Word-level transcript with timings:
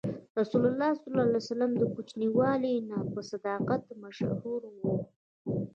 رسول 0.39 0.63
الله 0.69 0.91
ﷺ 1.37 1.71
د 1.81 1.83
کوچنیوالي 1.95 2.73
نه 2.89 2.97
په 3.13 3.19
صداقت 3.31 3.83
مشهور 4.03 4.61
و. 4.71 4.75